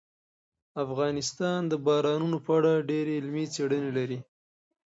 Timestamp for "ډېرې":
2.89-3.13